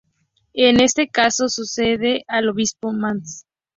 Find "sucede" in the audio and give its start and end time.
1.47-2.23